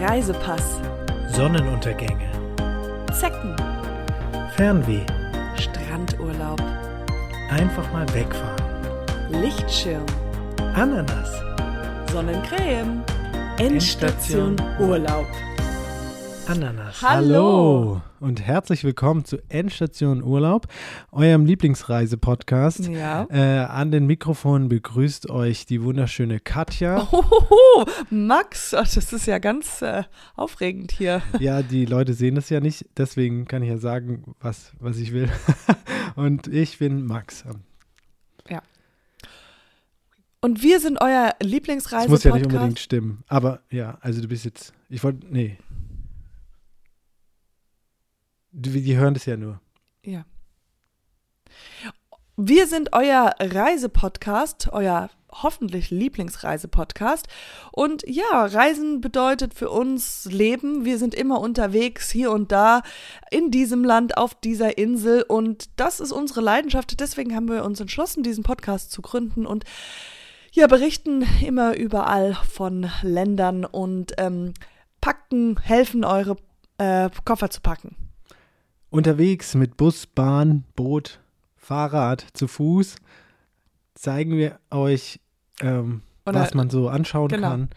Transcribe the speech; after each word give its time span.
Reisepass, 0.00 0.80
Sonnenuntergänge, 1.28 2.28
Zecken, 3.12 3.54
Fernweh, 4.56 5.04
Strandurlaub, 5.56 6.60
einfach 7.50 7.90
mal 7.92 8.06
wegfahren, 8.12 8.62
Lichtschirm, 9.30 10.04
Ananas, 10.74 11.30
Sonnencreme, 12.12 13.04
Endstation. 13.58 14.56
Endstation 14.56 14.56
Urlaub. 14.80 15.26
Ananas. 16.48 17.00
Hallo. 17.00 18.00
Und 18.24 18.40
herzlich 18.40 18.84
willkommen 18.84 19.26
zu 19.26 19.36
Endstation 19.50 20.22
Urlaub, 20.22 20.66
eurem 21.12 21.44
Lieblingsreise-Podcast. 21.44 22.88
Ja. 22.88 23.26
Äh, 23.30 23.66
an 23.66 23.90
den 23.90 24.06
Mikrofonen 24.06 24.70
begrüßt 24.70 25.28
euch 25.28 25.66
die 25.66 25.82
wunderschöne 25.82 26.40
Katja. 26.40 27.06
Hohoho, 27.12 27.84
Max, 28.08 28.72
Ach, 28.72 28.88
das 28.88 29.12
ist 29.12 29.26
ja 29.26 29.38
ganz 29.38 29.82
äh, 29.82 30.04
aufregend 30.36 30.90
hier. 30.90 31.20
Ja, 31.38 31.60
die 31.60 31.84
Leute 31.84 32.14
sehen 32.14 32.38
es 32.38 32.48
ja 32.48 32.60
nicht, 32.60 32.86
deswegen 32.96 33.44
kann 33.44 33.62
ich 33.62 33.68
ja 33.68 33.76
sagen, 33.76 34.34
was, 34.40 34.72
was 34.80 34.96
ich 34.96 35.12
will. 35.12 35.28
und 36.16 36.46
ich 36.46 36.78
bin 36.78 37.04
Max. 37.06 37.44
Und 40.40 40.62
wir 40.62 40.78
sind 40.78 41.00
euer 41.00 41.32
Das 41.38 41.48
Lieblingsreise-Podcast. 41.48 42.10
muss 42.10 42.24
ja 42.24 42.34
nicht 42.34 42.46
unbedingt 42.46 42.78
stimmen. 42.78 43.24
Aber 43.28 43.60
ja, 43.70 43.96
also 44.02 44.20
du 44.20 44.28
bist 44.28 44.44
jetzt. 44.44 44.74
Ich 44.90 45.02
wollte. 45.02 45.26
Nee. 45.30 45.56
Die, 48.56 48.82
die 48.82 48.96
hören 48.96 49.14
das 49.14 49.26
ja 49.26 49.36
nur. 49.36 49.60
Ja. 50.04 50.24
Wir 52.36 52.68
sind 52.68 52.92
euer 52.92 53.34
Reisepodcast, 53.40 54.68
euer 54.72 55.10
hoffentlich 55.32 55.90
Lieblingsreisepodcast. 55.90 57.26
Und 57.72 58.04
ja, 58.06 58.46
Reisen 58.46 59.00
bedeutet 59.00 59.54
für 59.54 59.70
uns 59.70 60.26
Leben. 60.26 60.84
Wir 60.84 60.98
sind 60.98 61.16
immer 61.16 61.40
unterwegs, 61.40 62.10
hier 62.10 62.30
und 62.30 62.52
da, 62.52 62.82
in 63.32 63.50
diesem 63.50 63.82
Land, 63.82 64.16
auf 64.16 64.36
dieser 64.36 64.78
Insel. 64.78 65.22
Und 65.22 65.68
das 65.74 65.98
ist 65.98 66.12
unsere 66.12 66.40
Leidenschaft. 66.40 67.00
Deswegen 67.00 67.34
haben 67.34 67.48
wir 67.48 67.64
uns 67.64 67.80
entschlossen, 67.80 68.22
diesen 68.22 68.44
Podcast 68.44 68.92
zu 68.92 69.02
gründen 69.02 69.46
und 69.46 69.64
ja, 70.52 70.68
berichten 70.68 71.26
immer 71.44 71.76
überall 71.76 72.34
von 72.48 72.88
Ländern 73.02 73.64
und 73.64 74.12
ähm, 74.18 74.54
packen, 75.00 75.58
helfen, 75.60 76.04
eure 76.04 76.36
äh, 76.78 77.10
Koffer 77.24 77.50
zu 77.50 77.60
packen. 77.60 77.96
Unterwegs 78.94 79.56
mit 79.56 79.76
Bus, 79.76 80.06
Bahn, 80.06 80.62
Boot, 80.76 81.18
Fahrrad, 81.56 82.24
zu 82.32 82.46
Fuß 82.46 82.94
zeigen 83.94 84.36
wir 84.36 84.60
euch, 84.70 85.18
ähm, 85.60 86.02
Oder- 86.24 86.40
was 86.40 86.54
man 86.54 86.70
so 86.70 86.88
anschauen 86.88 87.26
genau. 87.26 87.48
kann. 87.48 87.70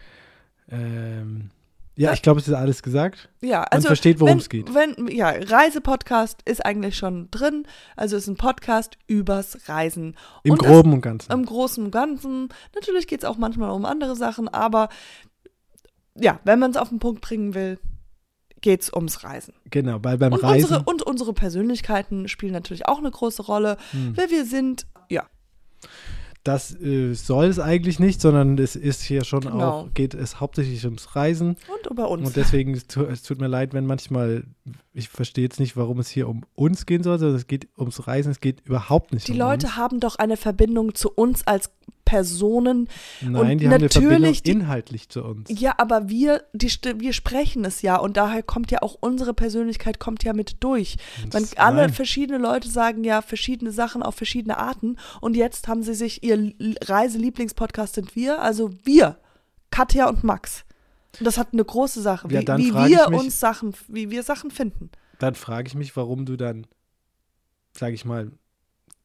Ähm, 0.68 1.50
ja, 1.96 2.12
ich 2.12 2.22
glaube, 2.22 2.38
es 2.38 2.46
ist 2.46 2.54
alles 2.54 2.84
gesagt. 2.84 3.30
Ja, 3.40 3.58
Man 3.58 3.66
also 3.72 3.88
versteht, 3.88 4.20
worum 4.20 4.38
es 4.38 4.48
geht. 4.48 4.72
Wenn, 4.72 5.08
ja, 5.08 5.30
Reisepodcast 5.30 6.42
ist 6.44 6.64
eigentlich 6.64 6.96
schon 6.96 7.28
drin. 7.32 7.66
Also 7.96 8.16
es 8.16 8.22
ist 8.22 8.28
ein 8.28 8.36
Podcast 8.36 8.96
übers 9.08 9.68
Reisen. 9.68 10.14
Im 10.44 10.52
Und 10.52 10.58
Groben 10.58 10.92
und 10.92 11.00
Ganzen. 11.00 11.32
Im 11.32 11.44
Großen 11.44 11.84
und 11.84 11.90
Ganzen. 11.90 12.50
Natürlich 12.76 13.08
geht 13.08 13.24
es 13.24 13.28
auch 13.28 13.38
manchmal 13.38 13.70
um 13.70 13.84
andere 13.84 14.14
Sachen, 14.14 14.46
aber 14.46 14.88
ja, 16.14 16.38
wenn 16.44 16.60
man 16.60 16.70
es 16.70 16.76
auf 16.76 16.90
den 16.90 17.00
Punkt 17.00 17.22
bringen 17.22 17.54
will, 17.54 17.80
geht 18.60 18.82
es 18.82 18.92
ums 18.92 19.24
Reisen. 19.24 19.54
genau, 19.70 19.98
weil 20.02 20.18
beim 20.18 20.32
Und 20.32 20.42
Reisen. 20.42 20.64
unsere, 20.64 20.82
und 20.84 21.02
unsere 21.02 21.32
Persönlichkeiten 21.32 22.28
spielen 22.28 22.52
natürlich 22.52 22.86
auch 22.86 22.98
eine 22.98 23.10
große 23.10 23.42
Rolle. 23.42 23.76
Hm. 23.92 24.12
Wer 24.16 24.30
wir 24.30 24.44
sind, 24.44 24.86
ja. 25.08 25.24
Das 26.44 26.74
äh, 26.80 27.12
soll 27.14 27.46
es 27.46 27.58
eigentlich 27.58 27.98
nicht, 27.98 28.20
sondern 28.22 28.56
es 28.58 28.74
ist 28.74 29.02
hier 29.02 29.24
schon 29.24 29.40
Genau. 29.40 29.70
auch, 29.70 29.88
geht 29.94 30.14
es 30.14 30.40
hauptsächlich 30.40 30.82
ums 30.84 31.14
Reisen. 31.14 31.56
Und 31.82 31.90
über 31.90 32.08
uns. 32.08 32.26
Und 32.28 32.36
deswegen, 32.36 32.72
es 32.74 32.86
tu- 32.86 33.04
es 33.04 33.22
tut 33.22 33.38
mir 33.40 33.48
leid, 33.48 33.74
wenn 33.74 33.84
manchmal, 33.84 34.44
ich 34.94 35.08
verstehe 35.10 35.44
jetzt 35.44 35.60
nicht, 35.60 35.76
warum 35.76 35.98
es 35.98 36.08
hier 36.08 36.26
um 36.28 36.44
uns 36.54 36.86
gehen 36.86 37.02
soll, 37.02 37.18
sondern 37.18 37.36
es 37.36 37.48
geht 37.48 37.68
ums 37.76 38.06
Reisen, 38.06 38.30
es 38.30 38.40
geht 38.40 38.60
überhaupt 38.64 39.12
nicht 39.12 39.28
die 39.28 39.32
um 39.32 39.38
Leute 39.38 39.66
uns. 39.66 39.76
haben 39.76 40.00
doch 40.00 40.16
eine 40.16 40.36
Verbindung 40.38 40.94
zu 40.94 41.10
uns 41.10 41.46
als 41.46 41.70
Personen, 42.08 42.88
Nein, 43.20 43.34
und 43.36 43.58
die 43.58 43.66
haben 43.66 43.74
eine 43.74 43.88
Verbindung 43.90 44.20
natürlich 44.22 44.46
inhaltlich 44.46 45.08
zu 45.10 45.22
uns. 45.24 45.50
Ja, 45.50 45.74
aber 45.76 46.08
wir, 46.08 46.44
die, 46.54 46.70
wir 46.96 47.12
sprechen 47.12 47.66
es 47.66 47.82
ja 47.82 47.96
und 47.96 48.16
daher 48.16 48.42
kommt 48.42 48.70
ja 48.70 48.80
auch 48.80 48.96
unsere 48.98 49.34
Persönlichkeit 49.34 49.98
kommt 49.98 50.24
ja 50.24 50.32
mit 50.32 50.56
durch. 50.60 50.96
Man, 51.34 51.44
alle 51.56 51.76
nein. 51.82 51.92
verschiedene 51.92 52.38
Leute 52.38 52.70
sagen 52.70 53.04
ja 53.04 53.20
verschiedene 53.20 53.72
Sachen 53.72 54.02
auf 54.02 54.14
verschiedene 54.14 54.56
Arten 54.56 54.96
und 55.20 55.36
jetzt 55.36 55.68
haben 55.68 55.82
sie 55.82 55.92
sich 55.94 56.22
ihr 56.22 56.54
Reiselieblingspodcast 56.82 57.94
sind 57.94 58.16
wir, 58.16 58.40
also 58.40 58.70
wir, 58.84 59.18
Katja 59.70 60.08
und 60.08 60.24
Max. 60.24 60.64
Und 61.18 61.26
das 61.26 61.36
hat 61.36 61.48
eine 61.52 61.64
große 61.64 62.00
Sache, 62.00 62.30
wie, 62.30 62.34
Ja, 62.34 62.56
wie 62.58 62.72
wir 62.74 63.04
ich 63.04 63.08
mich- 63.10 63.20
uns 63.20 63.38
Sachen, 63.40 63.74
wie 63.88 64.10
wir 64.10 64.22
Sachen 64.22 64.50
finden. 64.50 64.90
Dann 65.18 65.34
frage 65.34 65.68
ich 65.68 65.74
mich, 65.74 65.94
warum 65.94 66.24
du 66.24 66.36
dann, 66.36 66.66
sage 67.76 67.94
ich 67.94 68.04
mal, 68.06 68.30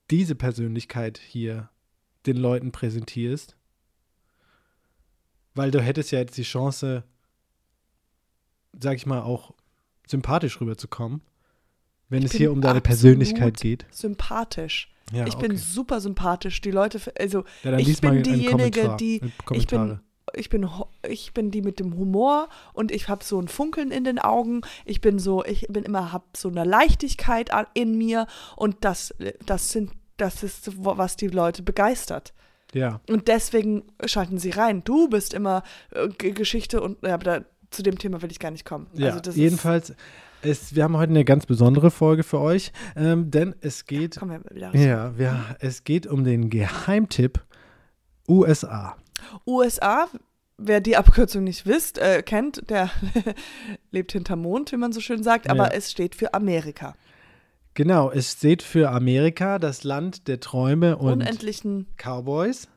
diese 0.09 0.35
Persönlichkeit 0.35 1.18
hier 1.18 1.70
den 2.25 2.38
Leuten 2.38 2.72
präsentierst. 2.72 3.56
Weil 5.56 5.72
du 5.72 5.81
hättest 5.81 6.11
ja 6.11 6.19
jetzt 6.19 6.38
die 6.38 6.44
Chance, 6.44 7.03
sag 8.79 8.95
ich 8.95 9.06
mal, 9.06 9.22
auch 9.22 9.53
sympathisch 10.07 10.59
rüberzukommen, 10.59 11.22
wenn 12.09 12.19
Ich 12.19 12.25
es 12.25 12.31
bin 12.31 12.38
hier 12.39 12.51
um 12.51 12.61
deine 12.61 12.81
Persönlichkeit 12.81 13.57
geht. 13.57 13.85
Sympathisch. 13.91 14.89
Ja, 15.11 15.28
ich 15.28 15.35
bin 15.35 15.51
okay. 15.51 15.61
super 15.61 16.01
sympathisch. 16.01 16.61
Die 16.61 16.72
Leute, 16.72 17.00
also 17.19 17.44
ja, 17.63 17.72
dann 17.72 17.79
ich 17.79 18.00
bin 18.01 18.23
diejenige, 18.23 18.50
Kommentar, 18.51 18.97
die- 18.97 19.22
äh, 19.22 19.29
ich 19.57 19.67
bin, 19.67 20.00
ich 20.34 20.50
bin, 20.50 20.69
ich 21.07 21.34
bin 21.34 21.51
die 21.51 21.61
mit 21.61 21.79
dem 21.79 21.95
Humor 21.97 22.50
und 22.73 22.91
ich 22.91 23.09
habe 23.09 23.23
so 23.23 23.40
ein 23.40 23.47
Funkeln 23.47 23.91
in 23.91 24.05
den 24.05 24.17
Augen. 24.17 24.61
Ich 24.85 25.01
bin 25.01 25.19
so, 25.19 25.44
ich 25.45 25.67
bin 25.69 25.84
immer, 25.84 26.11
habe 26.11 26.25
so 26.35 26.50
eine 26.50 26.63
Leichtigkeit 26.63 27.51
in 27.73 27.97
mir 27.97 28.25
und 28.55 28.78
das, 28.81 29.13
das 29.45 29.69
sind, 29.72 29.91
das 30.18 30.44
ist, 30.44 30.72
was 30.84 31.16
die 31.16 31.28
Leute 31.28 31.63
begeistert. 31.63 32.34
ja, 32.74 33.00
Und 33.09 33.28
deswegen 33.28 33.84
schalten 34.06 34.38
sie 34.38 34.51
rein. 34.51 34.84
Du 34.84 35.07
bist 35.09 35.34
immer 35.34 35.63
äh, 35.91 36.07
Geschichte 36.09 36.81
und, 36.81 37.01
ja, 37.03 37.13
aber 37.16 37.24
da, 37.24 37.46
zu 37.72 37.84
dem 37.84 37.97
Thema 37.97 38.22
will 38.22 38.31
ich 38.31 38.40
gar 38.40 38.52
nicht 38.52 38.66
kommen. 38.66 38.88
ja. 38.94 39.12
also 39.16 39.31
jedenfalls, 39.31 39.94
es, 40.44 40.75
wir 40.75 40.84
haben 40.84 40.97
heute 40.97 41.12
eine 41.12 41.25
ganz 41.25 41.46
besondere 41.46 41.90
Folge 41.90 42.23
für 42.23 42.40
euch, 42.40 42.72
ähm, 42.96 43.31
denn 43.31 43.56
es 43.62 43.85
geht 43.85 44.16
Ist, 44.16 44.19
kommen 44.19 44.44
wir 44.44 44.56
wieder 44.56 44.68
raus. 44.68 44.75
Ja, 44.79 45.18
wir, 45.18 45.56
es 45.59 45.84
geht 45.84 46.06
um 46.06 46.23
den 46.23 46.50
Geheimtipp 46.50 47.40
USA. 48.28 48.96
USA, 49.47 50.07
wer 50.57 50.81
die 50.81 50.97
Abkürzung 50.97 51.44
nicht 51.46 51.66
wisst, 51.66 51.97
äh, 51.97 52.22
kennt, 52.23 52.69
der 52.69 52.90
lebt 53.91 54.12
hinterm 54.12 54.41
Mond, 54.41 54.72
wie 54.72 54.78
man 54.78 54.91
so 54.91 55.00
schön 55.00 55.23
sagt, 55.23 55.50
aber 55.50 55.72
Ja. 55.72 55.78
es 55.78 55.91
steht 55.91 56.16
für 56.16 56.34
Amerika. 56.34 56.96
Genau, 57.75 58.11
es 58.11 58.34
steht 58.34 58.61
für 58.61 58.91
Amerika, 58.91 59.57
das 59.57 59.84
Land 59.84 60.28
der 60.28 60.39
Träume 60.39 60.97
und 60.97 61.13
Unendlichen, 61.13 61.88
Cowboys, 61.97 62.67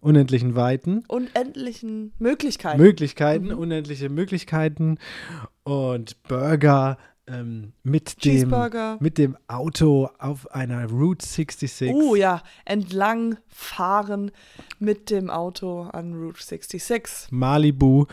unendlichen 0.00 0.54
Weiten, 0.54 1.04
unendlichen 1.08 2.12
Möglichkeiten. 2.18 2.80
Möglichkeiten, 2.80 3.46
Mhm. 3.46 3.58
unendliche 3.58 4.10
Möglichkeiten 4.10 4.98
und 5.62 6.22
Burger 6.24 6.98
ähm, 7.26 7.72
mit, 7.82 8.22
dem, 8.26 8.52
mit 9.00 9.16
dem 9.16 9.38
Auto 9.48 10.10
auf 10.18 10.50
einer 10.52 10.90
Route 10.90 11.24
66. 11.24 11.90
Oh 11.94 12.14
ja, 12.14 12.42
entlang 12.66 13.38
fahren 13.48 14.30
mit 14.78 15.08
dem 15.08 15.30
Auto 15.30 15.84
an 15.84 16.12
Route 16.12 16.42
66. 16.42 17.28
Malibu 17.30 18.04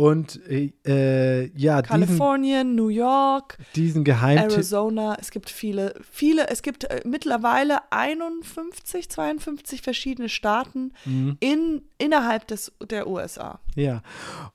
und 0.00 0.40
äh, 0.48 0.72
äh, 0.86 1.50
ja, 1.54 1.82
diesen, 1.82 1.90
Kalifornien, 2.06 2.74
New 2.74 2.88
York, 2.88 3.58
diesen 3.76 4.02
Geheimtipp. 4.02 4.52
Arizona. 4.52 5.16
Es 5.20 5.30
gibt 5.30 5.50
viele, 5.50 5.94
viele, 6.10 6.48
es 6.48 6.62
gibt 6.62 6.84
äh, 6.84 7.02
mittlerweile 7.04 7.80
51, 7.92 9.10
52 9.10 9.82
verschiedene 9.82 10.30
Staaten 10.30 10.92
Mhm. 11.04 11.36
in, 11.40 11.82
innerhalb 11.98 12.46
des, 12.46 12.72
der 12.88 13.08
USA. 13.08 13.60
Ja, 13.76 14.02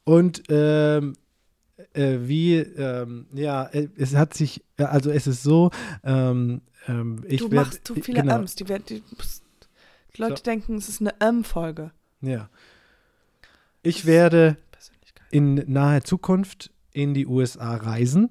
und 0.03 0.41
ähm, 0.49 1.13
äh, 1.93 2.17
wie, 2.21 2.55
ähm, 2.55 3.27
ja, 3.33 3.65
äh, 3.65 3.87
es 3.97 4.15
hat 4.15 4.33
sich, 4.33 4.63
also 4.77 5.11
es 5.11 5.27
ist 5.27 5.43
so, 5.43 5.69
ähm, 6.03 6.61
ähm, 6.87 7.23
ich 7.27 7.41
du 7.41 7.51
werd- 7.51 7.65
machst 7.67 7.85
zu 7.85 7.93
viele 7.95 8.21
genau, 8.21 8.39
Ms. 8.39 8.55
Die, 8.55 8.67
werden- 8.67 8.83
die, 8.89 9.03
die 10.15 10.21
Leute 10.21 10.37
So. 10.37 10.43
denken, 10.43 10.77
es 10.77 10.89
ist 10.89 11.01
eine 11.01 11.13
M-Folge. 11.19 11.91
Ja. 12.21 12.49
Ich 13.83 14.07
werde. 14.07 14.57
In 15.35 15.55
naher 15.67 16.01
Zukunft 16.05 16.71
in 16.93 17.13
die 17.13 17.27
USA 17.27 17.75
reisen, 17.75 18.29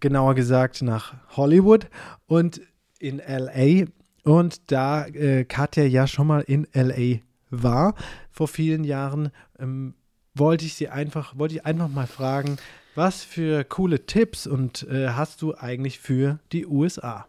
genauer 0.00 0.34
gesagt 0.34 0.82
nach 0.82 1.14
Hollywood 1.36 1.86
und 2.26 2.60
in 2.98 3.18
LA. 3.24 3.84
Und 4.24 4.72
da 4.72 5.06
äh, 5.06 5.44
Katja 5.44 5.84
ja 5.84 6.08
schon 6.08 6.26
mal 6.26 6.40
in 6.40 6.66
LA 6.74 7.20
war 7.50 7.94
vor 8.32 8.48
vielen 8.48 8.82
Jahren, 8.82 9.30
ähm, 9.60 9.94
wollte 10.34 10.64
ich 10.64 10.74
sie 10.74 10.88
einfach, 10.88 11.38
wollte 11.38 11.54
ich 11.54 11.64
einfach 11.64 11.88
mal 11.88 12.08
fragen, 12.08 12.56
was 12.96 13.22
für 13.22 13.62
coole 13.62 14.06
Tipps 14.06 14.48
und 14.48 14.88
äh, 14.90 15.10
hast 15.10 15.40
du 15.40 15.54
eigentlich 15.54 16.00
für 16.00 16.40
die 16.50 16.66
USA? 16.66 17.28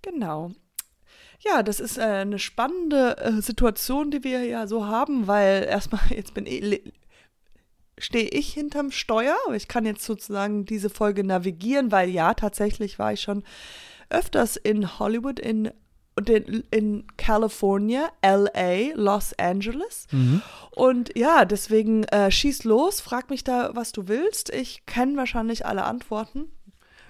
Genau. 0.00 0.52
Ja, 1.40 1.62
das 1.62 1.80
ist 1.80 1.98
äh, 1.98 2.04
eine 2.04 2.38
spannende 2.38 3.18
äh, 3.18 3.42
Situation, 3.42 4.10
die 4.10 4.24
wir 4.24 4.44
ja 4.44 4.66
so 4.66 4.86
haben, 4.86 5.26
weil 5.26 5.64
erstmal, 5.64 6.00
jetzt 6.08 6.32
bin 6.32 6.46
ich, 6.46 6.80
stehe 7.98 8.28
ich 8.28 8.52
hinterm 8.52 8.90
Steuer. 8.90 9.36
Ich 9.54 9.68
kann 9.68 9.86
jetzt 9.86 10.04
sozusagen 10.04 10.64
diese 10.64 10.90
Folge 10.90 11.24
navigieren, 11.24 11.90
weil 11.92 12.10
ja, 12.10 12.34
tatsächlich 12.34 12.98
war 12.98 13.12
ich 13.12 13.20
schon 13.22 13.42
öfters 14.10 14.56
in 14.56 14.98
Hollywood, 14.98 15.40
in, 15.40 15.70
in, 16.26 16.64
in 16.70 17.06
California, 17.16 18.08
LA, 18.22 18.94
Los 18.94 19.32
Angeles. 19.38 20.06
Mhm. 20.12 20.42
Und 20.72 21.16
ja, 21.16 21.44
deswegen 21.44 22.04
äh, 22.04 22.30
schieß 22.30 22.64
los, 22.64 23.00
frag 23.00 23.30
mich 23.30 23.44
da, 23.44 23.70
was 23.74 23.92
du 23.92 24.08
willst. 24.08 24.50
Ich 24.50 24.86
kenne 24.86 25.16
wahrscheinlich 25.16 25.66
alle 25.66 25.84
Antworten. 25.84 26.52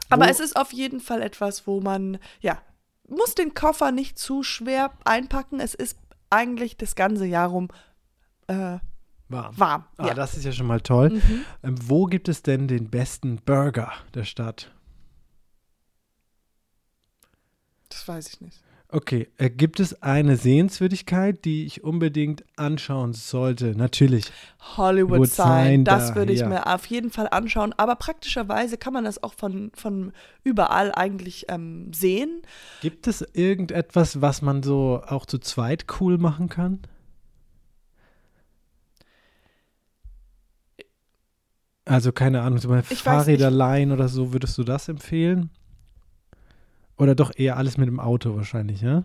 Aber 0.09 0.27
Wo- 0.27 0.31
es 0.31 0.41
ist 0.41 0.57
auf 0.57 0.73
jeden 0.73 1.01
Fall 1.01 1.21
etwas, 1.23 1.67
wo 1.67 1.81
man, 1.81 2.19
ja, 2.41 2.63
muss 3.09 3.35
den 3.35 3.55
Koffer 3.55 3.93
nicht 3.93 4.19
zu 4.19 4.43
schwer 4.43 4.93
einpacken. 5.05 5.61
Es 5.61 5.75
ist 5.75 5.99
eigentlich 6.31 6.77
das 6.77 6.95
ganze 6.97 7.27
Jahr 7.27 7.49
rum 7.49 7.69
äh, 8.49 8.79
Warm. 9.29 9.59
warm. 9.59 9.85
Ah, 9.97 10.09
ja. 10.09 10.15
das 10.15 10.37
ist 10.37 10.45
ja 10.45 10.53
schon 10.53 10.67
mal 10.67 10.81
toll. 10.81 11.11
Mhm. 11.11 11.45
Ähm, 11.63 11.75
wo 11.83 12.07
gibt 12.07 12.29
es 12.29 12.43
denn 12.43 12.69
den 12.69 12.91
besten 12.91 13.41
Burger 13.45 13.93
der 14.15 14.25
Stadt? 14.25 14.71
das 17.97 18.07
weiß 18.07 18.29
ich 18.29 18.41
nicht. 18.41 18.59
Okay, 18.89 19.29
äh, 19.37 19.51
gibt 19.51 19.81
es 19.81 20.01
eine 20.03 20.37
Sehenswürdigkeit, 20.37 21.45
die 21.45 21.67
ich 21.67 21.83
unbedingt 21.83 22.45
anschauen 22.55 23.15
sollte? 23.15 23.75
Natürlich. 23.77 24.31
Hollywood 24.77 25.19
Would 25.19 25.31
Sign, 25.31 25.85
das 25.85 26.11
da, 26.11 26.15
würde 26.15 26.33
ich 26.33 26.41
ja. 26.41 26.49
mir 26.49 26.73
auf 26.73 26.87
jeden 26.87 27.11
Fall 27.11 27.27
anschauen. 27.29 27.75
Aber 27.77 27.97
praktischerweise 27.97 28.79
kann 28.79 28.93
man 28.93 29.05
das 29.05 29.21
auch 29.23 29.35
von, 29.35 29.73
von 29.75 30.13
überall 30.45 30.93
eigentlich 30.95 31.47
ähm, 31.49 31.93
sehen. 31.93 32.43
Gibt 32.81 33.09
es 33.09 33.27
irgendetwas, 33.33 34.21
was 34.21 34.41
man 34.41 34.63
so 34.63 35.03
auch 35.05 35.27
zu 35.27 35.39
zweit 35.39 35.87
cool 36.01 36.17
machen 36.17 36.49
kann? 36.49 36.79
Also 41.87 42.11
keine 42.13 42.43
Ahnung, 42.43 42.59
so 42.59 42.69
mal 42.69 42.83
Ich 42.91 43.03
Fahrräder 43.03 43.51
leihen 43.51 43.93
oder 43.93 44.09
so, 44.09 44.33
würdest 44.33 44.59
du 44.59 44.65
das 44.65 44.89
empfehlen? 44.89 45.51
Oder 46.99 47.15
doch 47.15 47.31
eher 47.35 47.57
alles 47.57 47.79
mit 47.79 47.87
dem 47.87 48.01
Auto 48.01 48.35
wahrscheinlich, 48.37 48.81
ja? 48.81 49.05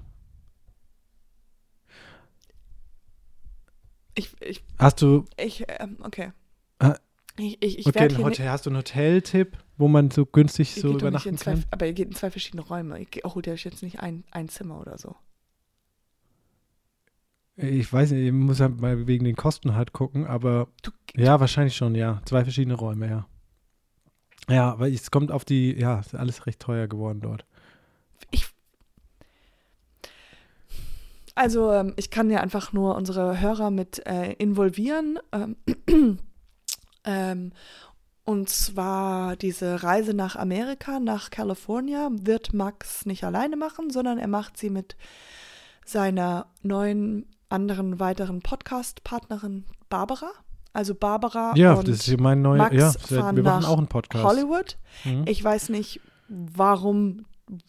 Ich, 4.15 4.31
ich, 4.41 4.63
Hast 4.77 5.01
du, 5.01 5.25
ich 5.37 5.63
ähm, 5.79 5.97
okay. 6.03 6.31
Ah. 6.79 6.95
Ich, 7.37 7.61
ich, 7.61 7.79
ich 7.79 7.85
okay, 7.85 8.09
ein 8.09 8.23
Hotel, 8.23 8.49
hast 8.49 8.65
du 8.65 8.69
einen 8.71 8.77
Hoteltipp, 8.77 9.57
wo 9.77 9.87
man 9.87 10.11
so 10.11 10.25
günstig 10.25 10.75
so 10.75 10.93
übernachten 10.93 11.37
zwei, 11.37 11.53
kann? 11.53 11.65
aber 11.71 11.85
ihr 11.85 11.93
geht 11.93 12.09
in 12.09 12.15
zwei 12.15 12.29
verschiedene 12.29 12.61
Räume. 12.63 13.05
Ge- 13.05 13.23
holt 13.23 13.47
euch 13.47 13.63
jetzt 13.63 13.83
nicht 13.83 13.99
ein, 14.01 14.25
ein 14.31 14.49
Zimmer 14.49 14.79
oder 14.81 14.97
so. 14.97 15.15
Ich 17.61 17.91
weiß 17.91 18.11
nicht, 18.11 18.25
ich 18.25 18.31
muss 18.31 18.59
halt 18.59 18.81
mal 18.81 19.07
wegen 19.07 19.25
den 19.25 19.35
Kosten 19.35 19.75
halt 19.75 19.93
gucken, 19.93 20.25
aber 20.25 20.67
Du, 20.81 20.91
ja, 21.15 21.39
wahrscheinlich 21.39 21.75
schon, 21.75 21.95
ja. 21.95 22.21
Zwei 22.25 22.43
verschiedene 22.43 22.75
Räume, 22.75 23.07
ja. 23.07 23.27
Ja, 24.49 24.79
weil 24.79 24.93
es 24.93 25.11
kommt 25.11 25.31
auf 25.31 25.45
die, 25.45 25.79
ja, 25.79 25.99
ist 25.99 26.15
alles 26.15 26.45
recht 26.45 26.59
teuer 26.59 26.87
geworden 26.87 27.21
dort. 27.21 27.45
ich, 28.31 28.47
also 31.35 31.71
ähm, 31.71 31.93
ich 31.97 32.09
kann 32.09 32.29
ja 32.31 32.41
einfach 32.41 32.73
nur 32.73 32.95
unsere 32.95 33.39
Hörer 33.39 33.69
mit 33.69 34.05
äh, 34.05 34.33
involvieren. 34.33 35.19
Ähm, 35.31 35.55
ähm, 37.05 37.51
und 38.23 38.49
zwar 38.49 39.35
diese 39.35 39.83
Reise 39.83 40.13
nach 40.13 40.35
Amerika, 40.35 40.99
nach 40.99 41.29
California, 41.29 42.09
wird 42.11 42.53
Max 42.53 43.05
nicht 43.05 43.23
alleine 43.23 43.55
machen, 43.55 43.89
sondern 43.89 44.17
er 44.17 44.27
macht 44.27 44.57
sie 44.57 44.69
mit 44.69 44.95
seiner 45.85 46.47
neuen 46.61 47.25
anderen 47.51 47.99
weiteren 47.99 48.41
Podcast-Partnerin 48.41 49.65
Barbara. 49.89 50.31
Also 50.73 50.95
Barbara 50.95 51.53
Ja, 51.55 51.73
und 51.73 51.87
das 51.87 52.07
ist 52.07 52.19
mein 52.19 52.41
neuer, 52.41 52.57
Max 52.57 52.75
ja, 52.75 52.91
fahren 52.91 53.35
wir 53.35 53.43
machen 53.43 53.65
auch 53.65 53.77
einen 53.77 53.87
Podcast. 53.87 54.23
Hollywood. 54.23 54.77
Mhm. 55.03 55.25
Ich 55.27 55.43
weiß 55.43 55.69
nicht, 55.69 55.99
warum, 56.29 57.25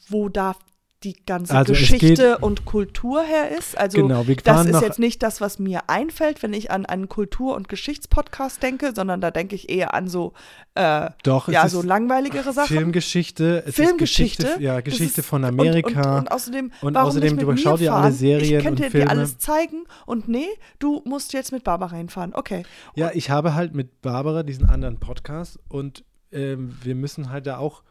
wo 0.08 0.28
da 0.28 0.54
die 1.04 1.16
ganze 1.26 1.54
Also 1.54 1.72
es 1.72 1.78
Geschichte 1.78 2.38
und 2.38 2.64
Kultur 2.64 3.22
her 3.22 3.56
ist. 3.56 3.76
Also 3.76 3.98
genau, 3.98 4.24
das 4.44 4.66
ist 4.66 4.80
jetzt 4.82 4.98
nicht 4.98 5.22
das, 5.22 5.40
was 5.40 5.58
mir 5.58 5.88
einfällt, 5.88 6.42
wenn 6.42 6.52
ich 6.52 6.70
an 6.70 6.86
einen 6.86 7.08
Kultur- 7.08 7.54
und 7.56 7.68
Geschichtspodcast 7.68 8.62
denke, 8.62 8.92
sondern 8.94 9.20
da 9.20 9.30
denke 9.30 9.54
ich 9.54 9.68
eher 9.70 9.94
an 9.94 10.08
so, 10.08 10.32
äh, 10.74 11.10
doch, 11.24 11.48
ja, 11.48 11.68
so 11.68 11.82
langweiligere 11.82 12.52
Sachen. 12.52 12.68
Filmgeschichte, 12.76 13.64
es 13.66 13.74
Filmgeschichte, 13.74 14.42
Geschichte, 14.44 14.62
ja, 14.62 14.80
Geschichte 14.80 15.20
ist- 15.20 15.26
von 15.26 15.42
und- 15.42 15.48
Amerika. 15.48 16.12
Und, 16.18 16.18
und, 16.22 16.32
außerdem, 16.32 16.72
Und 16.80 16.96
außerdem, 16.96 17.38
du 17.38 17.56
schau 17.56 17.76
dir 17.76 17.92
alle? 17.94 18.12
Serien 18.12 18.58
Ich 18.58 18.64
könnte 18.64 18.84
und 18.84 18.86
dir 18.86 18.90
Filme. 18.98 19.10
alles 19.10 19.38
zeigen 19.38 19.84
und 20.06 20.28
nee, 20.28 20.48
du 20.78 21.02
musst 21.04 21.32
jetzt 21.32 21.52
mit 21.52 21.64
Barbara 21.64 21.96
hinfahren. 21.96 22.32
Okay. 22.34 22.64
ja, 22.94 23.10
ich 23.14 23.30
habe 23.30 23.54
halt 23.54 23.74
mit 23.74 24.00
Barbara 24.02 24.42
diesen 24.42 24.68
anderen 24.68 24.98
Podcast 24.98 25.58
und 25.68 26.04
ähm, 26.32 26.76
wir 26.82 26.94
müssen 26.94 27.30
halt 27.30 27.46
da 27.46 27.58
auch 27.58 27.82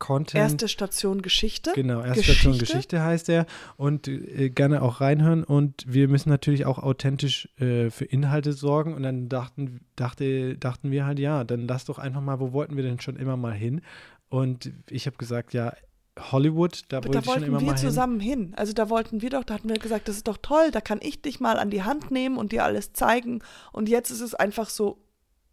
Content 0.00 0.42
Erste 0.42 0.66
Station 0.66 1.22
Geschichte. 1.22 1.70
Genau, 1.76 2.02
erste 2.02 2.24
Station 2.24 2.54
Geschichte. 2.54 2.74
Geschichte 2.74 3.02
heißt 3.02 3.28
er 3.28 3.46
und 3.76 4.08
äh, 4.08 4.50
gerne 4.50 4.82
auch 4.82 5.00
reinhören 5.00 5.44
und 5.44 5.84
wir 5.86 6.08
müssen 6.08 6.30
natürlich 6.30 6.66
auch 6.66 6.78
authentisch 6.78 7.48
äh, 7.60 7.90
für 7.90 8.06
Inhalte 8.06 8.52
sorgen 8.52 8.94
und 8.94 9.04
dann 9.04 9.28
dachten, 9.28 9.80
dachte, 9.94 10.56
dachten 10.58 10.90
wir 10.90 11.06
halt, 11.06 11.20
ja, 11.20 11.44
dann 11.44 11.68
lass 11.68 11.84
doch 11.84 11.98
einfach 11.98 12.20
mal, 12.20 12.40
wo 12.40 12.52
wollten 12.52 12.74
wir 12.76 12.82
denn 12.82 12.98
schon 12.98 13.14
immer 13.14 13.36
mal 13.36 13.54
hin? 13.54 13.82
Und 14.28 14.72
ich 14.88 15.06
habe 15.06 15.16
gesagt, 15.16 15.54
ja, 15.54 15.72
Hollywood, 16.18 16.84
da 16.88 16.98
wollte 16.98 17.10
da 17.20 17.26
wollten 17.26 17.44
immer 17.44 17.60
wir 17.60 17.66
mal 17.66 17.78
hin. 17.78 17.88
zusammen 17.88 18.20
hin. 18.20 18.52
Also 18.56 18.72
da 18.72 18.90
wollten 18.90 19.22
wir 19.22 19.30
doch, 19.30 19.44
da 19.44 19.54
hatten 19.54 19.68
wir 19.68 19.78
gesagt, 19.78 20.08
das 20.08 20.16
ist 20.16 20.28
doch 20.28 20.38
toll, 20.40 20.70
da 20.72 20.80
kann 20.80 20.98
ich 21.02 21.22
dich 21.22 21.40
mal 21.40 21.58
an 21.58 21.70
die 21.70 21.82
Hand 21.82 22.10
nehmen 22.10 22.36
und 22.36 22.52
dir 22.52 22.64
alles 22.64 22.92
zeigen. 22.92 23.42
Und 23.72 23.88
jetzt 23.88 24.10
ist 24.10 24.20
es 24.20 24.34
einfach 24.34 24.70
so, 24.70 24.98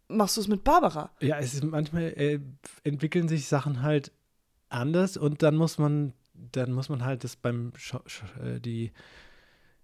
machst 0.08 0.36
du 0.36 0.40
es 0.40 0.48
mit 0.48 0.64
Barbara. 0.64 1.10
Ja, 1.20 1.38
es 1.38 1.54
ist 1.54 1.64
manchmal 1.64 2.04
äh, 2.16 2.40
entwickeln 2.84 3.28
sich 3.28 3.46
Sachen 3.46 3.82
halt 3.82 4.12
anders 4.68 5.16
und 5.16 5.42
dann 5.42 5.56
muss 5.56 5.78
man, 5.78 6.12
dann 6.34 6.72
muss 6.72 6.88
man 6.88 7.04
halt 7.04 7.24
das 7.24 7.36
beim 7.36 7.72
Sch 7.76 7.94
äh, 8.42 8.60
die 8.60 8.92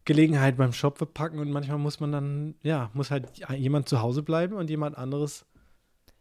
Gelegenheit 0.05 0.57
beim 0.57 0.73
Shop 0.73 0.99
verpacken 0.99 1.39
und 1.39 1.51
manchmal 1.51 1.79
muss 1.79 1.99
man 2.01 2.13
dann, 2.13 2.55
ja, 2.63 2.91
muss 2.93 3.11
halt 3.11 3.27
jemand 3.57 3.89
zu 3.89 4.03
Hause 4.03 4.23
bleiben 4.23 4.55
und 4.55 4.69
jemand 4.69 4.99
anderes 4.99 5.47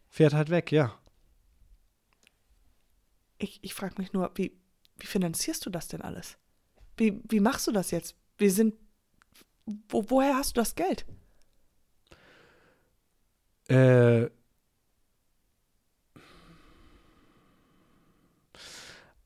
fährt 0.08 0.32
halt 0.32 0.48
weg, 0.50 0.72
ja. 0.72 0.98
Ich, 3.36 3.58
ich 3.62 3.74
frage 3.74 3.96
mich 3.98 4.12
nur, 4.12 4.30
wie, 4.36 4.56
wie 4.98 5.06
finanzierst 5.06 5.66
du 5.66 5.70
das 5.70 5.88
denn 5.88 6.00
alles? 6.00 6.38
Wie, 6.96 7.20
wie 7.28 7.40
machst 7.40 7.66
du 7.66 7.72
das 7.72 7.90
jetzt? 7.90 8.16
Wir 8.38 8.50
sind, 8.50 8.74
wo, 9.88 10.08
woher 10.08 10.36
hast 10.36 10.56
du 10.56 10.60
das 10.60 10.74
Geld? 10.74 11.04
Äh, 13.68 14.30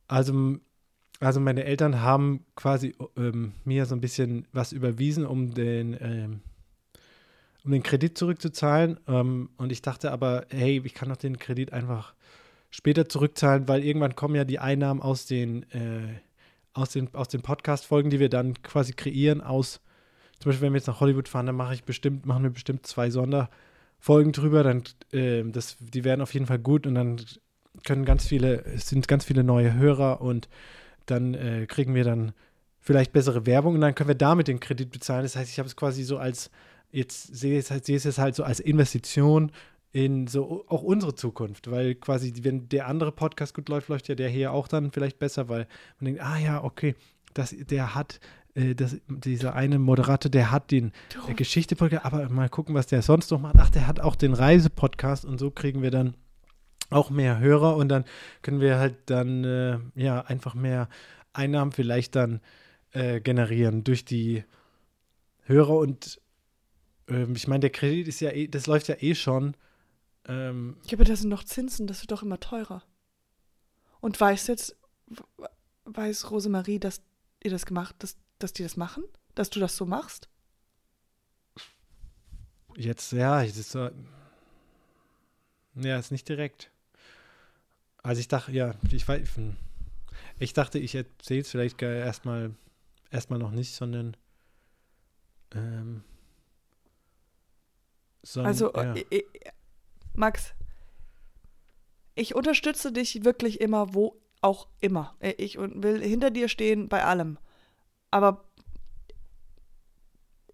also, 0.09 0.57
also 1.21 1.41
meine 1.41 1.65
Eltern 1.65 2.01
haben 2.01 2.45
quasi 2.57 2.95
ähm, 3.17 3.53
mir 3.65 3.87
so 3.87 3.95
ein 3.95 4.01
bisschen 4.01 4.49
was 4.53 4.73
überwiesen, 4.73 5.27
um 5.27 5.55
den, 5.55 5.97
ähm, 6.01 6.41
um 7.65 7.71
den 7.71 7.83
Kredit 7.83 8.17
zurückzuzahlen. 8.19 8.99
Ähm, 9.07 9.51
und 9.59 9.71
ich 9.71 9.83
dachte 9.83 10.11
aber, 10.11 10.47
hey, 10.49 10.81
ich 10.85 10.95
kann 10.95 11.11
doch 11.11 11.17
den 11.17 11.39
Kredit 11.39 11.73
einfach 11.73 12.15
später 12.71 13.09
zurückzahlen, 13.09 13.69
weil 13.69 13.85
irgendwann 13.85 14.17
kommen 14.17 14.35
ja 14.35 14.45
die 14.45 14.59
Einnahmen 14.59 15.01
aus 15.01 15.27
den, 15.27 15.63
äh, 15.73 16.21
aus 16.73 16.91
den, 16.91 17.13
aus 17.15 17.29
den 17.29 17.43
Podcast-Folgen, 17.43 18.11
die 18.11 18.21
wir 18.21 18.29
dann 18.29 18.63
quasi 18.63 18.93
kreieren, 18.93 19.41
aus, 19.41 19.81
zum 20.39 20.51
Beispiel, 20.51 20.67
wenn 20.67 20.73
wir 20.73 20.79
jetzt 20.79 20.87
nach 20.87 21.01
Hollywood 21.01 21.29
fahren, 21.29 21.47
dann 21.47 21.57
mache 21.57 21.75
ich 21.75 21.85
bestimmt, 21.85 22.27
machen 22.27 22.45
wir 22.45 22.51
bestimmt 22.51 22.87
zwei 22.87 23.11
Sonderfolgen 23.11 24.33
drüber, 24.33 24.63
dann, 24.63 24.85
ähm, 25.13 25.53
das, 25.53 25.77
die 25.81 26.05
werden 26.05 26.21
auf 26.21 26.35
jeden 26.35 26.47
Fall 26.47 26.59
gut 26.59 26.87
und 26.87 26.95
dann 26.95 27.21
können 27.85 28.05
ganz 28.05 28.27
viele, 28.27 28.65
es 28.65 28.89
sind 28.89 29.09
ganz 29.09 29.25
viele 29.25 29.45
neue 29.45 29.75
Hörer 29.75 30.21
und 30.21 30.49
dann 31.07 31.35
äh, 31.35 31.67
kriegen 31.67 31.95
wir 31.95 32.05
dann 32.05 32.33
vielleicht 32.81 33.13
bessere 33.13 33.47
Werbung 33.47 33.75
und 33.75 33.81
dann 33.81 33.95
können 33.95 34.09
wir 34.09 34.15
damit 34.15 34.49
den 34.49 34.61
Kredit 34.61 34.91
bezahlen. 34.91 35.23
Das 35.23 35.37
heißt, 35.37 35.51
ich 35.51 35.59
habe 35.59 35.69
es 35.69 35.77
quasi 35.77 36.03
so 36.05 36.19
als, 36.19 36.51
jetzt 36.91 37.35
sehe 37.37 37.59
ich 37.59 37.65
es 37.65 37.71
halt, 37.71 37.89
jetzt 37.89 38.19
halt 38.19 38.35
so 38.35 38.45
als 38.45 38.61
Investition 38.61 39.53
in 39.93 40.27
so 40.27 40.65
auch 40.69 40.83
unsere 40.83 41.15
Zukunft, 41.15 41.71
weil 41.71 41.95
quasi, 41.95 42.33
wenn 42.43 42.69
der 42.69 42.87
andere 42.87 43.13
Podcast 43.13 43.55
gut 43.55 43.69
läuft, 43.69 43.89
läuft 43.89 44.09
ja 44.09 44.15
der 44.15 44.29
hier 44.29 44.53
auch 44.53 44.69
dann 44.69 44.91
vielleicht 44.91 45.19
besser, 45.19 45.49
weil 45.49 45.67
man 45.99 46.07
denkt, 46.07 46.23
ah 46.23 46.39
ja, 46.39 46.63
okay, 46.63 46.95
das, 47.35 47.55
der 47.59 47.95
hat, 47.95 48.21
äh, 48.55 48.75
das, 48.75 48.97
dieser 49.09 49.55
eine 49.55 49.79
Moderator, 49.79 50.31
der 50.31 50.51
hat 50.51 50.71
den 50.71 50.93
der 51.27 51.35
Geschichte-Podcast, 51.35 52.05
aber 52.05 52.29
mal 52.29 52.49
gucken, 52.49 52.75
was 52.75 52.87
der 52.87 53.03
sonst 53.03 53.31
noch 53.31 53.41
macht. 53.41 53.57
Ach, 53.59 53.71
der 53.71 53.87
hat 53.87 54.01
auch 54.01 54.17
den 54.17 54.35
Reise-Podcast 54.35 55.25
und 55.25 55.39
so 55.39 55.51
kriegen 55.51 55.83
wir 55.83 55.91
dann 55.91 56.15
auch 56.91 57.11
mehr 57.11 57.39
Hörer 57.39 57.77
und 57.77 57.89
dann 57.89 58.05
können 58.43 58.61
wir 58.61 58.79
halt 58.79 58.97
dann 59.07 59.45
äh, 59.45 59.79
ja 59.95 60.23
einfach 60.23 60.55
mehr 60.55 60.89
Einnahmen 61.33 61.73
vielleicht 61.73 62.17
dann 62.17 62.41
äh, 62.93 63.21
generieren 63.21 63.85
durch 63.85 64.05
die 64.05 64.45
Hörer 65.45 65.77
und 65.79 66.21
ähm, 67.09 67.35
ich 67.35 67.47
meine, 67.47 67.61
der 67.61 67.71
Kredit 67.71 68.09
ist 68.09 68.21
ja 68.21 68.31
eh, 68.31 68.49
das 68.49 68.67
läuft 68.67 68.89
ja 68.89 68.97
eh 69.01 69.15
schon. 69.15 69.55
Ähm, 70.27 70.77
Ja, 70.87 70.95
aber 70.95 71.05
das 71.05 71.21
sind 71.21 71.31
doch 71.31 71.45
Zinsen, 71.45 71.87
das 71.87 72.03
wird 72.03 72.13
doch 72.13 72.23
immer 72.23 72.41
teurer. 72.41 72.83
Und 74.01 74.21
weiß 74.21 74.47
jetzt, 74.47 74.77
weiß 75.85 76.31
Rosemarie, 76.31 76.79
dass 76.79 77.03
ihr 77.43 77.51
das 77.51 77.67
gemacht, 77.67 77.97
dass, 77.99 78.17
dass 78.39 78.53
die 78.53 78.63
das 78.63 78.77
machen? 78.77 79.05
Dass 79.35 79.51
du 79.51 79.61
das 79.61 79.77
so 79.77 79.87
machst? 79.87 80.29
jetzt, 82.77 83.13
ja, 83.13 83.43
das 83.43 83.57
ist 83.57 83.71
so, 83.73 83.91
Ja, 85.75 85.99
ist 85.99 86.13
nicht 86.13 86.29
direkt. 86.29 86.71
Also 88.09 88.21
ich 88.21 88.29
dachte, 88.29 88.53
ja, 88.53 88.75
ich 88.91 89.07
weiß, 89.07 89.21
ich 90.39 90.55
dachte, 90.55 90.79
ich 90.79 90.95
erzähle 90.95 91.43
es 91.43 91.51
vielleicht 91.51 91.83
erstmal 91.83 92.55
erstmal 93.11 93.39
noch 93.39 93.51
nicht, 93.51 93.75
sondern 93.75 94.17
ähm, 95.55 96.03
sondern, 98.23 98.49
also 98.49 98.73
ja. 98.73 98.95
ich, 98.95 99.13
äh, 99.13 99.19
äh, 99.19 99.51
Max, 100.15 100.55
ich 102.15 102.35
unterstütze 102.35 102.93
dich 102.93 103.27
wirklich 103.27 103.61
immer, 103.61 103.93
wo 103.93 104.19
auch 104.41 104.69
immer. 104.81 105.15
Äh, 105.21 105.33
ich 105.33 105.59
will 105.59 106.03
hinter 106.03 106.31
dir 106.31 106.49
stehen 106.49 106.89
bei 106.89 107.05
allem. 107.05 107.37
Aber 108.11 108.49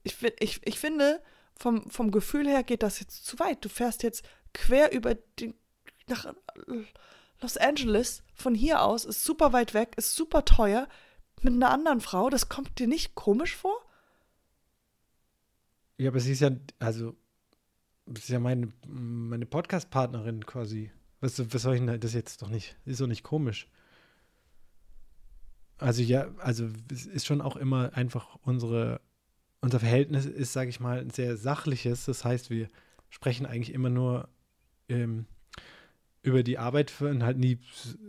ich, 0.03 0.21
ich, 0.41 0.61
ich 0.65 0.81
finde, 0.81 1.23
vom, 1.57 1.89
vom 1.89 2.11
Gefühl 2.11 2.49
her 2.49 2.65
geht 2.65 2.83
das 2.83 2.99
jetzt 2.99 3.25
zu 3.25 3.39
weit. 3.39 3.65
Du 3.65 3.69
fährst 3.69 4.03
jetzt 4.03 4.25
quer 4.53 4.91
über 4.91 5.15
die, 5.39 5.55
nach 6.09 6.35
Los 7.41 7.57
Angeles 7.57 8.23
von 8.35 8.55
hier 8.55 8.83
aus, 8.83 9.05
ist 9.05 9.25
super 9.25 9.53
weit 9.53 9.75
weg, 9.75 9.95
ist 9.97 10.15
super 10.15 10.45
teuer 10.45 10.89
mit 11.43 11.53
einer 11.53 11.71
anderen 11.71 12.01
Frau. 12.01 12.31
Das 12.31 12.49
kommt 12.49 12.79
dir 12.79 12.87
nicht 12.87 13.15
komisch 13.15 13.55
vor? 13.55 13.77
Ja, 15.99 16.11
aber 16.11 16.21
sie 16.21 16.33
ist 16.33 16.41
ja, 16.41 16.51
also, 16.79 17.15
das 18.07 18.25
ist 18.25 18.31
ja 18.31 18.41
meine, 18.41 18.73
meine 18.87 19.47
Podcast-Partnerin 19.47 20.45
quasi. 20.47 20.91
Was, 21.21 21.39
was 21.53 21.63
soll 21.63 21.75
ich 21.77 21.81
denn 21.81 22.01
das 22.01 22.15
jetzt 22.15 22.43
doch 22.43 22.49
nicht? 22.49 22.77
Ist 22.85 23.01
doch 23.01 23.07
nicht 23.07 23.23
komisch. 23.23 23.69
Also 25.79 26.03
ja, 26.03 26.29
also 26.39 26.69
es 26.91 27.07
ist 27.07 27.27
schon 27.27 27.41
auch 27.41 27.57
immer 27.57 27.95
einfach 27.95 28.37
unsere, 28.43 29.01
unser 29.61 29.81
Verhältnis 29.81 30.27
ist, 30.27 30.53
sage 30.53 30.71
ich 30.71 30.81
mal, 30.81 31.01
ein 31.01 31.11
sehr 31.11 31.37
sachliches. 31.37 32.05
Das 32.05 32.25
heißt, 32.25 32.51
wir 32.51 32.69
sprechen 33.11 33.47
eigentlich 33.47 33.73
immer 33.73 33.91
nur 33.91 34.29
ähm, 34.89 35.27
über 36.25 36.43
die 36.43 36.59
Arbeit 36.59 37.01
und 37.03 37.23
halt 37.23 37.39
nie, 37.39 37.59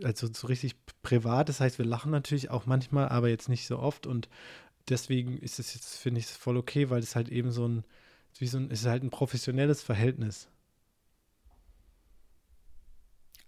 also 0.02 0.26
so 0.32 0.46
richtig 0.46 0.74
privat. 1.02 1.50
Das 1.50 1.60
heißt, 1.60 1.78
wir 1.78 1.84
lachen 1.84 2.10
natürlich 2.10 2.50
auch 2.50 2.64
manchmal, 2.64 3.10
aber 3.10 3.28
jetzt 3.28 3.50
nicht 3.50 3.66
so 3.66 3.78
oft. 3.78 4.06
Und 4.06 4.28
deswegen 4.88 5.36
ist 5.36 5.58
es 5.58 5.74
jetzt, 5.74 5.96
finde 5.96 6.20
ich, 6.20 6.26
voll 6.26 6.56
okay, 6.56 6.88
weil 6.88 7.00
es 7.00 7.14
halt 7.14 7.28
eben 7.28 7.50
so 7.50 7.68
ein, 7.68 7.84
wie 8.38 8.46
so 8.46 8.56
ein, 8.56 8.70
ist 8.70 8.86
halt 8.86 9.02
ein 9.02 9.10
professionelles 9.10 9.82
Verhältnis. 9.82 10.48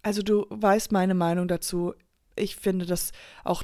Also 0.03 0.21
du 0.21 0.45
weißt 0.49 0.91
meine 0.91 1.15
Meinung 1.15 1.47
dazu. 1.47 1.95
Ich 2.35 2.55
finde 2.55 2.85
das 2.85 3.11
auch 3.43 3.63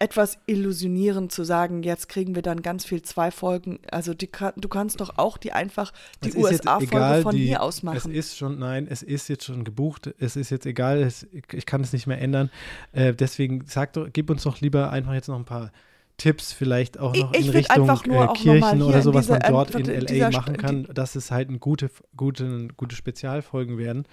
etwas 0.00 0.38
illusionierend 0.46 1.30
zu 1.30 1.44
sagen, 1.44 1.82
jetzt 1.82 2.08
kriegen 2.08 2.34
wir 2.34 2.40
dann 2.40 2.62
ganz 2.62 2.86
viel 2.86 3.02
zwei 3.02 3.30
Folgen. 3.30 3.78
Also 3.92 4.14
die, 4.14 4.30
du 4.56 4.68
kannst 4.68 5.00
doch 5.00 5.18
auch 5.18 5.36
die 5.36 5.52
einfach 5.52 5.92
die 6.24 6.34
USA-Folge 6.34 7.22
von 7.22 7.36
die, 7.36 7.46
hier 7.46 7.62
aus 7.62 7.82
machen. 7.82 7.98
Es 7.98 8.06
ist 8.06 8.38
schon, 8.38 8.58
nein, 8.58 8.88
es 8.88 9.02
ist 9.02 9.28
jetzt 9.28 9.44
schon 9.44 9.62
gebucht. 9.62 10.12
Es 10.18 10.36
ist 10.36 10.48
jetzt 10.48 10.64
egal, 10.64 11.02
es, 11.02 11.26
ich 11.52 11.66
kann 11.66 11.82
es 11.82 11.92
nicht 11.92 12.06
mehr 12.06 12.18
ändern. 12.18 12.50
Äh, 12.92 13.12
deswegen 13.12 13.64
sag 13.66 13.92
doch, 13.92 14.08
gib 14.10 14.30
uns 14.30 14.42
doch 14.42 14.62
lieber 14.62 14.90
einfach 14.90 15.12
jetzt 15.12 15.28
noch 15.28 15.36
ein 15.36 15.44
paar 15.44 15.70
Tipps 16.16 16.52
vielleicht 16.52 16.98
auch 16.98 17.14
noch 17.14 17.32
ich, 17.32 17.40
ich 17.40 17.46
in 17.46 17.52
Richtung 17.52 17.88
äh, 17.88 18.26
Kirchen 18.34 18.82
oder 18.82 19.02
so, 19.02 19.12
was 19.14 19.28
man 19.28 19.40
dort 19.40 19.74
in 19.74 19.86
LA 19.86 20.30
machen 20.30 20.56
kann, 20.56 20.86
dass 20.94 21.14
es 21.14 21.30
halt 21.30 21.50
ein 21.50 21.60
gute, 21.60 21.90
gute, 22.16 22.68
gute 22.76 22.96
Spezialfolgen 22.96 23.76
werden. 23.76 24.06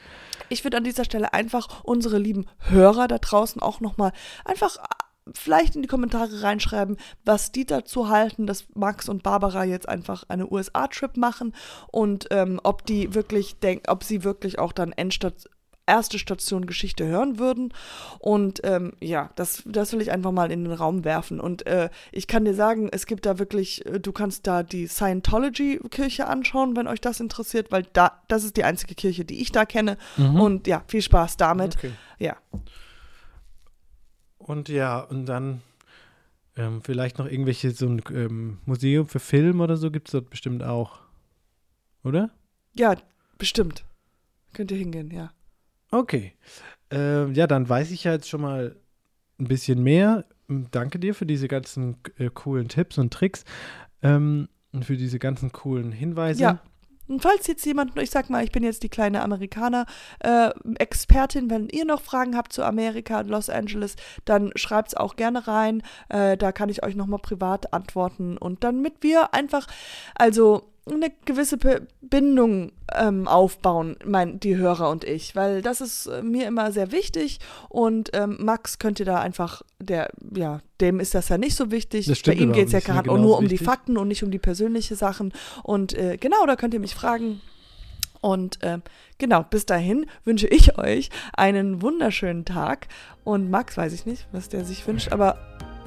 Ich 0.49 0.63
würde 0.63 0.77
an 0.77 0.85
dieser 0.85 1.05
Stelle 1.05 1.33
einfach 1.33 1.83
unsere 1.83 2.17
lieben 2.17 2.45
Hörer 2.59 3.07
da 3.07 3.17
draußen 3.17 3.61
auch 3.61 3.81
nochmal 3.81 4.11
einfach 4.45 4.77
vielleicht 5.33 5.75
in 5.75 5.81
die 5.81 5.87
Kommentare 5.87 6.43
reinschreiben, 6.43 6.97
was 7.25 7.51
die 7.51 7.65
dazu 7.65 8.09
halten, 8.09 8.47
dass 8.47 8.65
Max 8.73 9.09
und 9.09 9.23
Barbara 9.23 9.63
jetzt 9.63 9.89
einfach 9.89 10.23
eine 10.27 10.51
USA-Trip 10.51 11.17
machen 11.17 11.53
und 11.91 12.27
ähm, 12.31 12.59
ob 12.63 12.85
die 12.85 13.13
wirklich 13.13 13.59
denken, 13.59 13.89
ob 13.89 14.03
sie 14.03 14.23
wirklich 14.23 14.59
auch 14.59 14.71
dann 14.71 14.91
Endstation 14.91 15.51
erste 15.87 16.19
Station 16.19 16.67
Geschichte 16.67 17.07
hören 17.07 17.39
würden. 17.39 17.73
Und 18.19 18.59
ähm, 18.63 18.93
ja, 18.99 19.31
das, 19.35 19.63
das 19.65 19.93
will 19.93 20.01
ich 20.01 20.11
einfach 20.11 20.31
mal 20.31 20.51
in 20.51 20.65
den 20.65 20.73
Raum 20.73 21.03
werfen. 21.03 21.39
Und 21.39 21.65
äh, 21.65 21.89
ich 22.11 22.27
kann 22.27 22.45
dir 22.45 22.53
sagen, 22.53 22.89
es 22.91 23.05
gibt 23.05 23.25
da 23.25 23.39
wirklich, 23.39 23.85
äh, 23.85 23.99
du 23.99 24.11
kannst 24.11 24.45
da 24.45 24.61
die 24.61 24.87
Scientology-Kirche 24.87 26.27
anschauen, 26.27 26.75
wenn 26.75 26.87
euch 26.87 27.01
das 27.01 27.19
interessiert, 27.19 27.71
weil 27.71 27.85
da, 27.93 28.21
das 28.27 28.43
ist 28.43 28.57
die 28.57 28.65
einzige 28.65 28.93
Kirche, 28.93 29.25
die 29.25 29.41
ich 29.41 29.51
da 29.51 29.65
kenne. 29.65 29.97
Mhm. 30.17 30.39
Und 30.39 30.67
ja, 30.67 30.83
viel 30.87 31.01
Spaß 31.01 31.37
damit. 31.37 31.77
Okay. 31.77 31.91
Ja. 32.19 32.35
Und 34.47 34.69
ja, 34.69 34.99
und 34.99 35.25
dann 35.25 35.61
ähm, 36.55 36.81
vielleicht 36.81 37.19
noch 37.19 37.27
irgendwelche, 37.27 37.71
so 37.71 37.87
ein 37.87 38.01
ähm, 38.11 38.57
Museum 38.65 39.07
für 39.07 39.19
Film 39.19 39.61
oder 39.61 39.77
so 39.77 39.91
gibt 39.91 40.07
es 40.07 40.13
dort 40.13 40.29
bestimmt 40.29 40.63
auch. 40.63 40.99
Oder? 42.03 42.31
Ja, 42.73 42.95
bestimmt. 43.37 43.83
Könnt 44.53 44.71
ihr 44.71 44.77
hingehen, 44.77 45.11
ja. 45.11 45.31
Okay. 45.91 46.33
Ähm, 46.89 47.33
ja, 47.33 47.45
dann 47.45 47.67
weiß 47.67 47.91
ich 47.91 48.05
ja 48.05 48.13
jetzt 48.13 48.29
schon 48.29 48.41
mal 48.41 48.75
ein 49.37 49.47
bisschen 49.47 49.83
mehr. 49.83 50.25
Danke 50.47 50.97
dir 50.97 51.13
für 51.13 51.25
diese 51.25 51.49
ganzen 51.49 51.97
äh, 52.17 52.29
coolen 52.33 52.69
Tipps 52.69 52.97
und 52.97 53.13
Tricks 53.13 53.43
ähm, 54.01 54.47
und 54.71 54.85
für 54.85 54.95
diese 54.95 55.19
ganzen 55.19 55.51
coolen 55.51 55.91
Hinweise. 55.91 56.41
Ja. 56.41 56.61
Und 57.07 57.21
falls 57.21 57.47
jetzt 57.47 57.65
jemand, 57.65 57.97
ich 57.97 58.11
sag 58.11 58.29
mal, 58.29 58.43
ich 58.43 58.51
bin 58.51 58.63
jetzt 58.63 58.83
die 58.83 58.89
kleine 58.89 59.23
Amerikaner-Expertin, 59.23 61.47
äh, 61.47 61.49
wenn 61.49 61.69
ihr 61.69 61.85
noch 61.85 62.01
Fragen 62.01 62.35
habt 62.35 62.51
zu 62.53 62.63
Amerika 62.63 63.19
und 63.19 63.29
Los 63.29 63.49
Angeles, 63.49 63.95
dann 64.25 64.51
schreibt 64.55 64.89
es 64.89 64.95
auch 64.95 65.15
gerne 65.15 65.47
rein. 65.47 65.81
Äh, 66.09 66.37
da 66.37 66.51
kann 66.51 66.69
ich 66.69 66.83
euch 66.83 66.95
nochmal 66.95 67.19
privat 67.19 67.73
antworten. 67.73 68.37
Und 68.37 68.63
dann 68.63 68.81
mit 68.81 69.01
wir 69.01 69.33
einfach, 69.33 69.65
also 70.15 70.69
eine 70.95 71.11
gewisse 71.25 71.57
Bindung 72.01 72.71
ähm, 72.95 73.27
aufbauen, 73.27 73.97
mein, 74.05 74.39
die 74.39 74.55
Hörer 74.55 74.89
und 74.89 75.03
ich, 75.03 75.35
weil 75.35 75.61
das 75.61 75.81
ist 75.81 76.07
äh, 76.07 76.21
mir 76.21 76.47
immer 76.47 76.71
sehr 76.71 76.91
wichtig 76.91 77.39
und 77.69 78.11
ähm, 78.13 78.37
Max 78.39 78.79
könnte 78.79 79.05
da 79.05 79.19
einfach, 79.19 79.61
der, 79.79 80.09
ja, 80.35 80.61
dem 80.79 80.99
ist 80.99 81.15
das 81.15 81.29
ja 81.29 81.37
nicht 81.37 81.55
so 81.55 81.71
wichtig. 81.71 82.07
Bei 82.25 82.33
ihm 82.33 82.53
geht 82.53 82.67
es 82.67 82.73
ja 82.73 82.79
gerade 82.79 83.09
genau 83.09 83.17
nur 83.17 83.37
um 83.37 83.45
wichtig. 83.45 83.59
die 83.59 83.65
Fakten 83.65 83.97
und 83.97 84.07
nicht 84.07 84.23
um 84.23 84.31
die 84.31 84.39
persönlichen 84.39 84.95
Sachen 84.95 85.33
und 85.63 85.93
äh, 85.93 86.17
genau, 86.17 86.45
da 86.45 86.55
könnt 86.55 86.73
ihr 86.73 86.79
mich 86.79 86.95
fragen. 86.95 87.41
Und 88.19 88.63
äh, 88.63 88.79
genau, 89.19 89.43
bis 89.43 89.65
dahin 89.65 90.05
wünsche 90.25 90.47
ich 90.47 90.77
euch 90.77 91.09
einen 91.33 91.81
wunderschönen 91.81 92.45
Tag. 92.45 92.87
Und 93.23 93.49
Max 93.49 93.77
weiß 93.77 93.93
ich 93.93 94.05
nicht, 94.05 94.27
was 94.31 94.49
der 94.49 94.65
sich 94.65 94.85
wünscht, 94.87 95.11
aber 95.11 95.37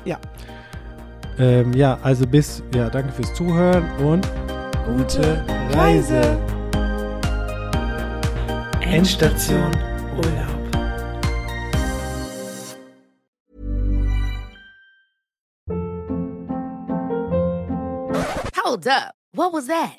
ja. 0.04 0.19
Ähm, 1.38 1.73
ja, 1.73 1.99
also 2.02 2.26
bis, 2.26 2.62
ja, 2.75 2.90
danke 2.90 3.12
fürs 3.12 3.35
Zuhören 3.35 3.90
und 4.04 4.28
gute 4.97 5.44
Reise. 5.75 6.23
Endstation 8.82 9.70
Urlaub. 10.18 10.61
Hold 18.56 18.87
up. 18.88 19.14
What 19.32 19.52
was 19.52 19.66
that? 19.68 19.99